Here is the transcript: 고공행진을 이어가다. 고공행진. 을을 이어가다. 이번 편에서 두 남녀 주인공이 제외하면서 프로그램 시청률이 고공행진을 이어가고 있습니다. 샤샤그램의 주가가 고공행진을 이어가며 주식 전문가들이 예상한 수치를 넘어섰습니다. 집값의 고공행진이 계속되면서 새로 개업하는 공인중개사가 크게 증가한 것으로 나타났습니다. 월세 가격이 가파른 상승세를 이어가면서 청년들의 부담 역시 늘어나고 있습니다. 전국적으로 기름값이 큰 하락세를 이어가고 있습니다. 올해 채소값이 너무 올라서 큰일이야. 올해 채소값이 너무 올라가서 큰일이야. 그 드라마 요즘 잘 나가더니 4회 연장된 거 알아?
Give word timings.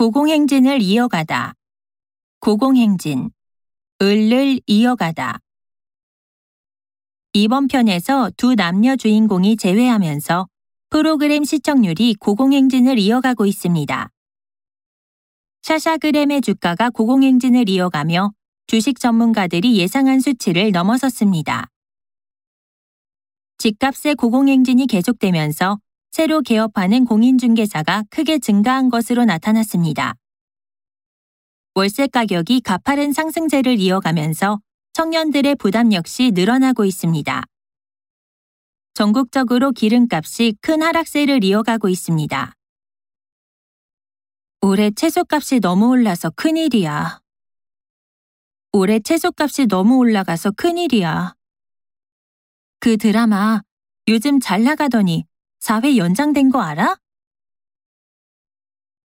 고공행진을 0.00 0.80
이어가다. 0.80 1.52
고공행진. 2.38 3.30
을을 4.00 4.58
이어가다. 4.66 5.40
이번 7.34 7.68
편에서 7.68 8.30
두 8.38 8.54
남녀 8.54 8.96
주인공이 8.96 9.58
제외하면서 9.58 10.48
프로그램 10.88 11.44
시청률이 11.44 12.14
고공행진을 12.14 12.98
이어가고 12.98 13.44
있습니다. 13.44 14.08
샤샤그램의 15.60 16.40
주가가 16.40 16.88
고공행진을 16.88 17.68
이어가며 17.68 18.32
주식 18.68 18.98
전문가들이 18.98 19.76
예상한 19.76 20.20
수치를 20.20 20.72
넘어섰습니다. 20.72 21.66
집값의 23.58 24.14
고공행진이 24.14 24.86
계속되면서 24.86 25.78
새로 26.10 26.42
개업하는 26.42 27.04
공인중개사가 27.04 28.04
크게 28.10 28.40
증가한 28.40 28.88
것으로 28.88 29.24
나타났습니다. 29.24 30.14
월세 31.74 32.08
가격이 32.08 32.62
가파른 32.62 33.12
상승세를 33.12 33.78
이어가면서 33.78 34.60
청년들의 34.92 35.54
부담 35.54 35.92
역시 35.92 36.32
늘어나고 36.34 36.84
있습니다. 36.84 37.44
전국적으로 38.94 39.70
기름값이 39.70 40.56
큰 40.60 40.82
하락세를 40.82 41.44
이어가고 41.44 41.88
있습니다. 41.88 42.54
올해 44.62 44.90
채소값이 44.90 45.60
너무 45.60 45.90
올라서 45.90 46.30
큰일이야. 46.30 47.20
올해 48.72 48.98
채소값이 48.98 49.68
너무 49.68 49.98
올라가서 49.98 50.50
큰일이야. 50.50 51.34
그 52.80 52.96
드라마 52.96 53.62
요즘 54.08 54.40
잘 54.40 54.64
나가더니 54.64 55.29
4회 55.60 55.96
연장된 55.96 56.50
거 56.50 56.60
알아? 56.60 56.96